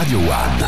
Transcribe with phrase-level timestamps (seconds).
[0.00, 0.66] Radio One.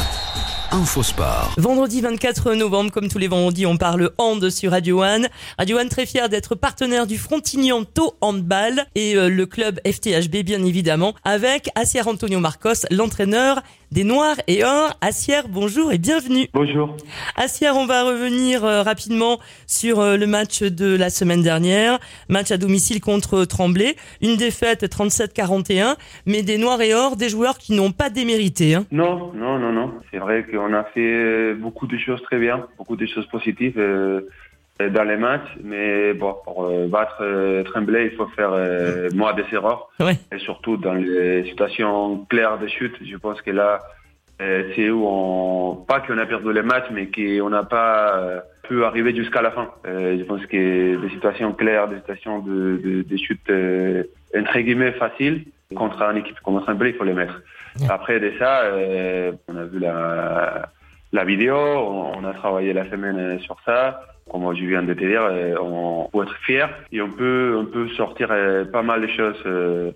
[0.73, 1.55] Infosport.
[1.57, 5.27] Vendredi 24 novembre, comme tous les vendredis, on parle hand sur Radio One.
[5.59, 10.45] Radio One très fier d'être partenaire du Frontignan Tau Handball et euh, le club FTHB
[10.45, 13.63] bien évidemment avec Assier Antonio Marcos, l'entraîneur
[13.93, 14.95] des Noirs et Or.
[15.03, 16.49] Assier, bonjour et bienvenue.
[16.55, 16.97] Bonjour.
[17.37, 21.99] Assier, on va revenir euh, rapidement sur euh, le match de la semaine dernière,
[22.31, 25.97] match à domicile contre Tremblay, une défaite 37-41,
[26.27, 28.75] mais des Noirs et Or, des joueurs qui n'ont pas démérité.
[28.75, 28.87] Hein.
[28.91, 29.93] Non, non, non, non.
[30.11, 34.23] C'est vrai qu'on a fait beaucoup de choses très bien, beaucoup de choses positives euh,
[34.91, 39.33] dans les matchs, mais bon, pour euh, battre euh, Tremblay, il faut faire euh, moins
[39.35, 40.17] des erreurs, Ouais.
[40.33, 42.95] et surtout dans les situations claires de chute.
[43.05, 43.79] Je pense que là,
[44.41, 48.41] euh, c'est où on, pas qu'on a perdu les matchs, mais qu'on n'a pas euh,
[48.65, 49.69] pu arriver jusqu'à la fin.
[49.87, 54.03] Euh, je pense que des situations claires, des situations de, de, de chute euh,
[54.37, 55.45] entre guillemets faciles
[55.77, 57.41] contre une équipe comme Tremblay, il faut les mettre.
[57.89, 60.69] Après de ça, euh, on a vu la,
[61.13, 64.01] la vidéo, on, on a travaillé la semaine euh, sur ça.
[64.31, 67.67] Comme je viens de te dire, euh, on peut être fier et on peut, on
[67.67, 69.95] peut sortir euh, pas mal de choses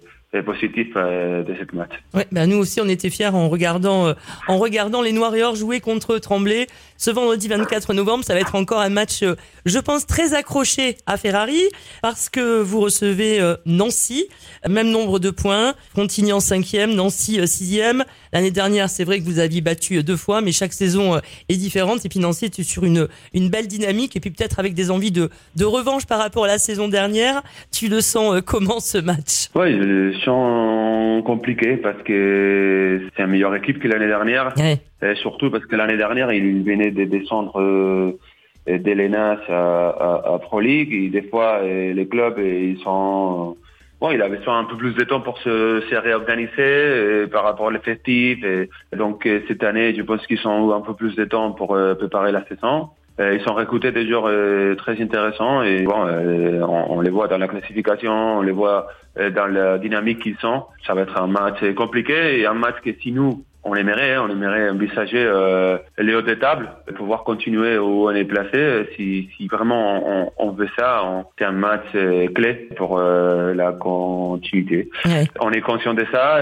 [0.97, 1.93] euh, euh, de cette match.
[2.15, 4.15] Ouais, bah nous aussi on était fiers en regardant euh,
[4.49, 6.67] en regardant les Noirs et Or jouer contre Tremblay.
[6.99, 9.35] Ce vendredi 24 novembre, ça va être encore un match, euh,
[9.67, 11.61] je pense, très accroché à Ferrari
[12.01, 14.27] parce que vous recevez euh, Nancy,
[14.67, 18.03] même nombre de points, Frontignan 5e, Nancy 6e.
[18.33, 22.05] L'année dernière, c'est vrai que vous aviez battu deux fois, mais chaque saison est différente.
[22.07, 25.13] Et puis Nancy est sur une une belle dynamique et puis peut-être avec des envies
[25.13, 27.43] de de revanche par rapport à la saison dernière.
[27.73, 29.49] Tu le sens comment ce match?
[29.55, 34.53] Oui, je le sens compliqué parce que c'est une meilleure équipe que l'année dernière.
[34.57, 34.79] Ouais.
[35.03, 38.19] Et surtout parce que l'année dernière, il venait de descendre euh,
[38.67, 40.93] d'Elenas à, à, à Pro League.
[40.93, 43.57] Et des fois, euh, les clubs, euh, ils sont...
[43.99, 47.45] Bon, il avait besoin un peu plus de temps pour se, se réorganiser euh, par
[47.45, 48.45] rapport à l'effectif.
[48.45, 51.75] Et, donc, cette année, je pense qu'ils ont eu un peu plus de temps pour
[51.75, 52.91] euh, préparer la saison.
[53.19, 57.29] Euh, ils sont recrutés des joueurs euh, très intéressants et bon, euh, on, les voit
[57.29, 58.89] dans la classification, on les voit
[59.35, 60.65] dans la dynamique qu'ils sont.
[60.87, 64.27] Ça va être un match compliqué et un match que si nous, on aimerait, hein,
[64.29, 68.89] on aimerait envisager euh, les hauts des tables, pouvoir continuer où on est placé.
[68.95, 71.03] Si, si vraiment on, on veut ça,
[71.37, 74.89] c'est un match euh, clé pour euh, la continuité.
[75.05, 75.25] Ouais.
[75.41, 76.41] On est conscient de ça.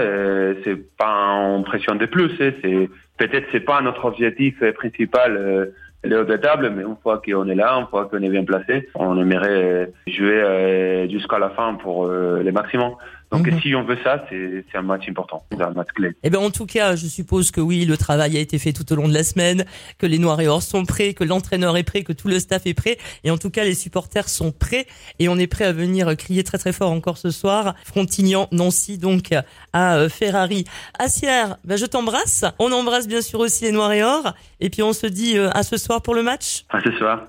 [0.63, 2.31] C'est pas en pression de plus.
[2.39, 5.71] hein, c'est peut-être c'est pas notre objectif euh, principal.
[6.05, 8.29] Euh, les hauts de table, mais une fois qu'on est là, une fois qu'on est
[8.29, 12.93] bien placé, on aimerait jouer euh, jusqu'à la fin pour euh, le maximum.
[13.37, 13.61] Donc Mhm.
[13.61, 16.11] si on veut ça, c'est un match important, c'est un match clé.
[16.23, 18.91] Eh ben en tout cas, je suppose que oui, le travail a été fait tout
[18.91, 19.65] au long de la semaine,
[19.97, 22.65] que les Noirs et Or sont prêts, que l'entraîneur est prêt, que tout le staff
[22.65, 24.85] est prêt, et en tout cas les supporters sont prêts,
[25.19, 27.75] et on est prêt à venir crier très très fort encore ce soir.
[27.83, 29.33] Frontignan, Nancy donc
[29.73, 30.65] à euh, Ferrari.
[30.99, 32.45] Assière, ben je t'embrasse.
[32.59, 35.49] On embrasse bien sûr aussi les Noirs et Or, et puis on se dit euh,
[35.53, 36.65] à ce soir pour le match.
[36.69, 37.21] À ce soir.